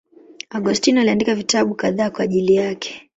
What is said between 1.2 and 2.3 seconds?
vitabu kadhaa kwa